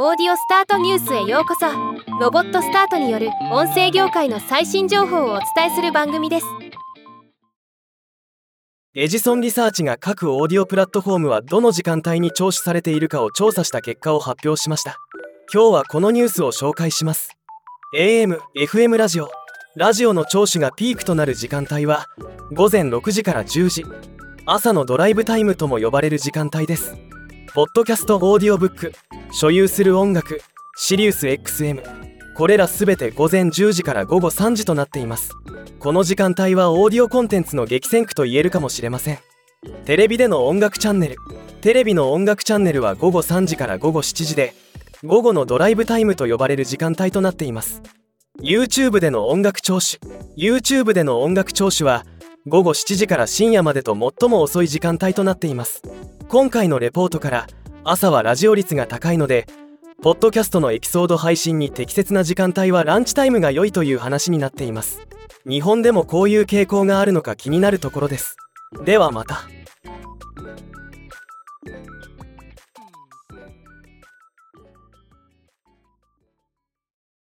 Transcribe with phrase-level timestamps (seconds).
[0.00, 1.66] オーディオスタートニュースへようこそ。
[2.20, 6.46] ロボットスタートによる音声業界の最新情報をお伝えする番組です。
[8.94, 14.98] エジソンリサーチが各オーディオプラットフォームはどの時間帯に聴取されているかを調査した結果を発表しました。
[15.52, 17.36] 今日はこのニュースを紹介します。
[17.96, 19.28] AM、FM ラジオ。
[19.74, 22.06] ラジオの聴取がピークとなる時間帯は
[22.52, 23.84] 午前6時から10時。
[24.46, 27.07] 朝のドライブタイムとも呼ばれる時間帯です。
[27.54, 28.92] ポッドキャストオーディオブック
[29.32, 30.40] 所有する音楽
[30.76, 31.82] シリウス XM
[32.34, 35.32] これらすべて午前10時から午後3時となっています。
[35.80, 39.18] この時間帯はオーディオコンテンツの激戦区と言えるかもしれません。
[39.86, 41.16] テレビでの音楽チャンネル
[41.62, 44.54] テレビの音楽チャンネルは午後3時から午後7時で
[45.04, 47.82] 午後のドライブタイムと呼ばれる時間帯となっています。
[48.40, 49.98] YouTube での音楽聴取
[50.36, 52.04] YouTube での音楽聴取は
[52.46, 55.82] 午後7時から深夜までと最も遅い時間帯となっています。
[56.30, 57.46] 今回のレポートから
[57.84, 59.46] 朝はラジオ率が高いので
[60.02, 65.00] ポッドキャストのエピソード配信に適切な時間帯はランチタイムが良いという話になっています。
[65.48, 68.36] 日本でもこういう傾向があるのか気になるところです。
[68.84, 69.48] ではまた。